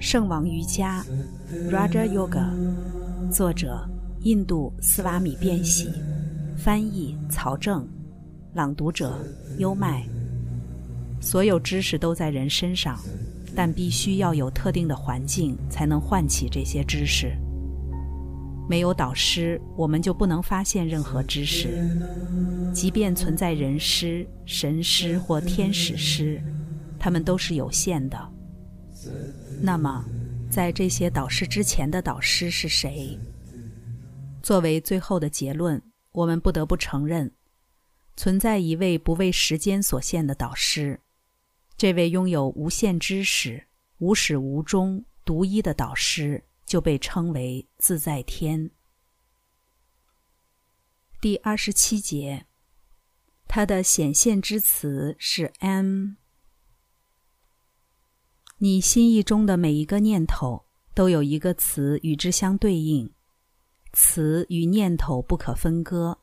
[0.00, 1.04] 圣王瑜伽
[1.70, 2.48] （Raja Yoga），
[3.30, 3.86] 作者
[4.22, 5.90] 印度斯瓦米·变喜，
[6.56, 7.86] 翻译曹正，
[8.54, 9.14] 朗读者
[9.58, 10.06] 优麦。
[11.20, 12.98] 所有知识都在人身上，
[13.54, 17.36] 但必须要有特定的环境才能唤起这些知识。
[18.70, 21.68] 没有导师，我们就不能发现任何知识，
[22.72, 26.42] 即便存在人师、神师或天使师，
[26.98, 28.18] 他们都是有限的。
[29.62, 30.02] 那么，
[30.50, 33.18] 在这些导师之前的导师是谁？
[34.42, 35.80] 作为最后的结论，
[36.12, 37.30] 我们不得不承认，
[38.16, 41.00] 存在一位不为时间所限的导师。
[41.76, 43.66] 这位拥有无限知识、
[43.98, 48.70] 无始无终、独一的导师，就被称为自在天。
[51.20, 52.46] 第二十七节，
[53.46, 56.19] 它的显现之词是 M。
[58.62, 63.10] 你心意中的每一个念头都有一个词与之相对应，
[63.94, 66.18] 词与念头不可分割。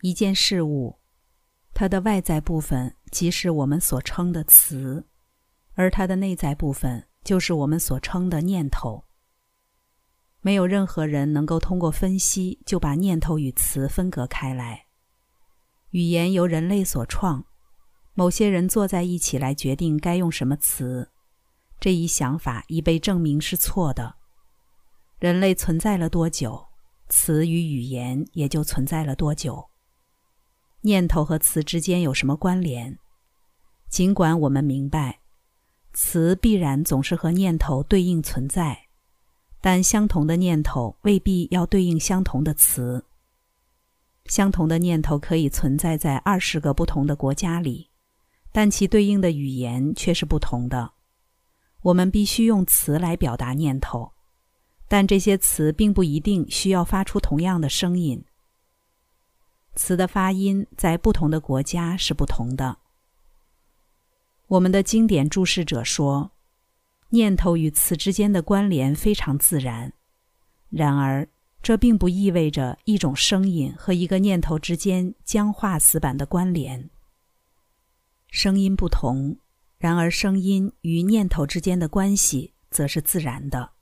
[0.00, 0.98] 一件事物，
[1.72, 5.06] 它的外在部分即是我们所称的词，
[5.74, 9.04] 而它的内在部分就是我们所称的念头。
[10.40, 14.86] 没有任何人能够通过分析就把念头与词分隔开来。
[15.90, 17.46] 语言由人类所创。
[18.14, 21.10] 某些人坐在一起来决定该用什么词，
[21.78, 24.16] 这一想法已被证明是错的。
[25.18, 26.66] 人类存在了多久，
[27.08, 29.68] 词与语言也就存在了多久。
[30.82, 32.98] 念头和词之间有什么关联？
[33.88, 35.20] 尽管我们明白，
[35.92, 38.86] 词必然总是和念头对应存在，
[39.60, 43.04] 但相同的念头未必要对应相同的词。
[44.24, 47.89] 相同的念头可以存在在二十个不同的国家里。
[48.52, 50.92] 但其对应的语言却是不同的。
[51.82, 54.12] 我们必须用词来表达念头，
[54.88, 58.24] 但这些词并不一定需要发出同样的声音。
[59.76, 62.78] 词的发音在不同的国家是不同的。
[64.48, 66.32] 我们的经典注释者说，
[67.10, 69.92] 念头与词之间的关联非常自然。
[70.68, 71.26] 然而，
[71.62, 76.90] 这并不意味着一种声音和一个念头之间僵化死板的关联。
[78.30, 79.36] 声音不同，
[79.76, 83.72] 然而声音与念头之间的关系则是自然的。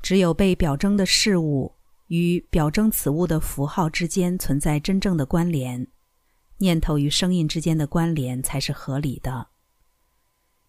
[0.00, 5.86] 只有被表征的事物与表征此物的符号之间存在真正的关联，
[6.56, 9.48] 念头与声音之间的关联才是合理的。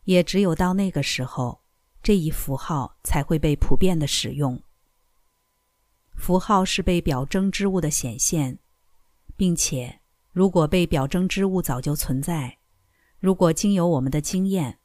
[0.04, 1.62] 也只有到那个时候，
[2.04, 4.62] 这一符号才会被普遍的使用。
[6.16, 8.60] 符号是被表征之物的显现，
[9.38, 10.03] 并且。
[10.34, 12.58] 如果被表征之物早就存在，
[13.20, 14.80] 如果经由我们的经验，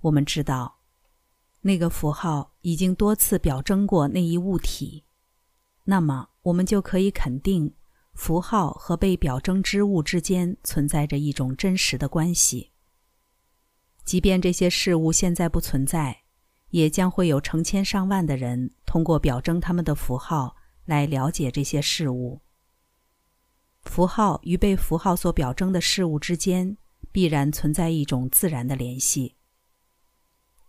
[0.00, 0.80] 我们知道
[1.60, 5.04] 那个符号已经多次表征过那一物体，
[5.84, 7.72] 那么我们就可以肯定，
[8.12, 12.72] 符号和被表征之物之间存在着一种真实的关系。
[14.04, 16.24] 即便这些事物现在不存在，
[16.70, 22.40] 也将会有成千上万的人通过表征他们的符号来了解这些事物。
[23.98, 26.76] 符号与被符号所表征的事物之间
[27.10, 29.34] 必然存在一种自然的联系。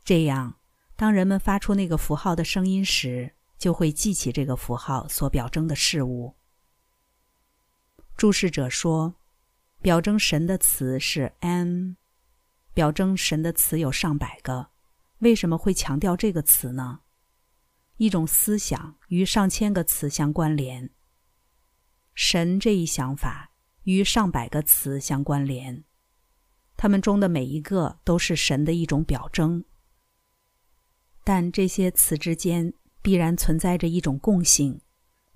[0.03, 0.55] 这样，
[0.95, 6.33] 当人们发出那个符号的声音时，就会记起这个符号所表征的事物。
[8.17, 9.13] 注释者说
[9.79, 11.97] ：“表征神的词是 ‘m’，
[12.73, 14.69] 表征神的词有上百个。
[15.19, 17.01] 为什么会强调这个词呢？
[17.97, 20.89] 一种思想与上千个词相关联。”
[22.21, 23.49] 神这一想法
[23.83, 25.85] 与上百个词相关联，
[26.75, 29.63] 它们中的每一个都是神的一种表征。
[31.23, 34.81] 但这些词之间必然存在着一种共性，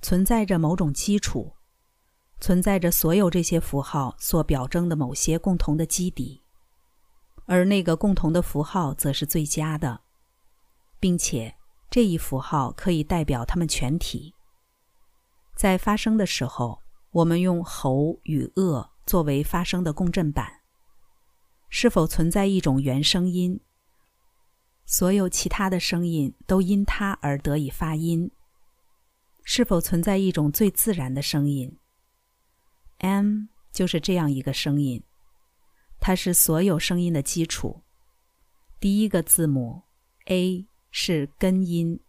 [0.02, 1.54] 存在着某种基础，
[2.42, 6.42] 存在着所有这些符号所表征的某些共同的基底，
[7.46, 10.02] 而那个共同的符号则是最佳的，
[11.00, 11.56] 并且
[11.90, 14.36] 这一符号可以代表它们全体。
[15.56, 16.83] 在发生的时候，
[17.14, 20.62] 我们用喉与颚作为发声的共振板。
[21.70, 23.60] 是否存在一种原声音？
[24.86, 28.32] 所有其他的声音都因它而得以发音。
[29.44, 31.78] 是否存在一种最自然的声音
[32.98, 35.04] ？M 就是这样一个声音，
[36.00, 37.84] 它是所有声音的基础。
[38.80, 39.84] 第一个字母
[40.26, 42.00] A 是根音，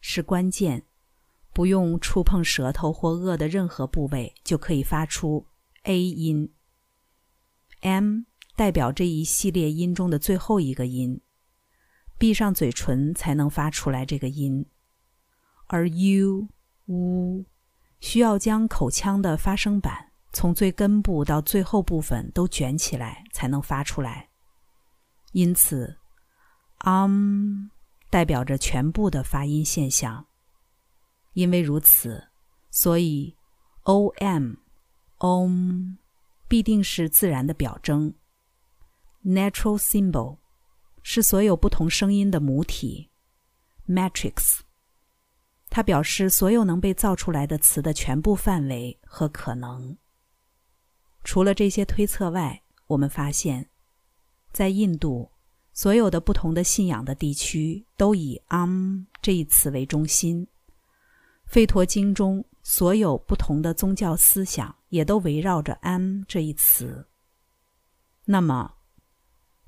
[0.00, 0.84] 是关键。
[1.52, 5.46] 不用触碰舌头或颚的任何部位，就可以发出
[5.82, 6.52] A 音。
[7.80, 8.20] M
[8.56, 11.20] 代表这一系列音中的最后一个音，
[12.18, 14.66] 闭上嘴唇才能发出来这个音，
[15.66, 16.48] 而 u、
[16.86, 17.44] u
[18.00, 24.28] 需要将口腔的发声板从最根部到最后部分都卷起来才能发出来。
[25.32, 25.96] 因此
[26.84, 27.68] ，um
[28.10, 30.26] 代表着全部的发音现象。
[31.34, 32.28] 因为如此，
[32.70, 33.36] 所以
[33.84, 34.56] om、
[35.18, 35.96] om
[36.48, 38.14] 必定是自然的表征。
[39.24, 40.38] natural symbol
[41.02, 43.10] 是所有不同声音的母体。
[43.88, 44.60] matrix
[45.68, 49.96] 它表示所有能被造出来的词的全部范围和可能。
[51.24, 53.70] 除了这些推测外，我们发现，
[54.52, 55.30] 在印度，
[55.72, 60.46] 所有的不同的信仰的地区都以 “am” 这一词为中心。
[61.52, 67.06] 吠陀经中所有不同的宗教思想也都围绕着 “am” 这一词。
[68.24, 68.76] 那么，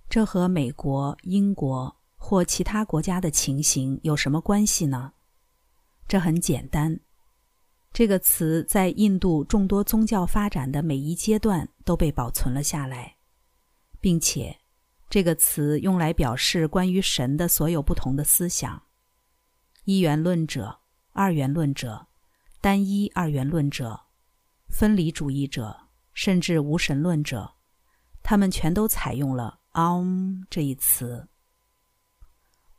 [0.08, 5.12] 这和美国、英国或其他国家的情形有什么关系呢？
[6.08, 6.98] 这很简单，
[7.92, 13.16] 这个词在印度众多宗教发展的每一阶段都被保存了下来，
[14.00, 14.58] 并且
[15.10, 18.84] 这个词用来表示关于神的所有不同的思想：
[19.84, 20.78] 一元论者。
[21.16, 22.08] 二元论者、
[22.60, 24.00] 单一二元论者、
[24.68, 27.52] 分离主义者，甚至无神论者，
[28.20, 31.28] 他们全都采用了 “om” 这一词。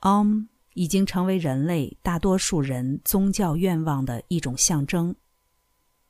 [0.01, 5.15] “om” 已经成为人类大多数人宗教愿望的一种象征。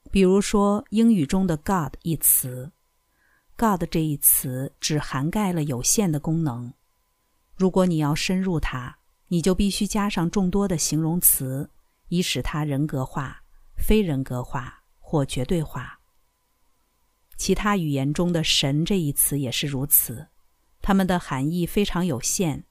[0.10, 2.72] 比如说，英语中的 “God” 一词
[3.56, 6.74] ，“God” 这一词只涵盖了有限的功能。
[7.56, 11.70] 如果你要深入它，你就必须加上众多的形容词。
[12.10, 13.44] 以使它人格化、
[13.76, 16.00] 非人格化或绝对化。
[17.38, 20.28] 其他语言中的“神”这一词也是如此，
[20.82, 22.64] 它们的含义非常有限。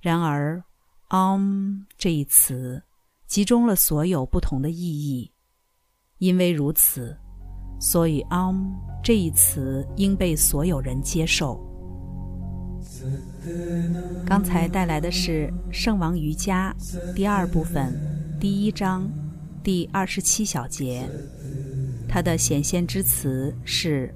[0.00, 0.64] 然而
[1.08, 2.82] ，“om” 这一词
[3.26, 5.32] 集中了所有不同的意义。
[6.18, 7.16] 因为如此，
[7.78, 8.72] 所以 “om”
[9.04, 11.62] 这一词应被所有人接受。
[14.26, 16.74] 刚才带来的是《圣王瑜伽》
[17.14, 18.15] 第二部分。
[18.38, 19.10] 第一章，
[19.62, 21.08] 第二十七小节，
[22.06, 24.14] 它的显现之词是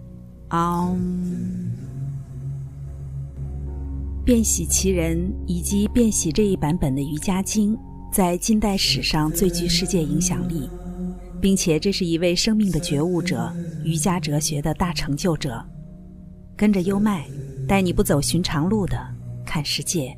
[0.50, 0.98] “om”。
[4.22, 7.74] 变喜其人以及变喜这一版本的瑜伽经，
[8.12, 10.68] 在近代史上最具世界影响力，
[11.40, 13.50] 并且这是一位生命的觉悟者、
[13.84, 15.64] 瑜伽哲学的大成就者。
[16.54, 17.26] 跟着优麦，
[17.66, 18.98] 带你不走寻常路的
[19.46, 20.14] 看世界。